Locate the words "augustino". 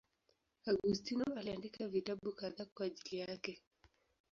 0.67-1.25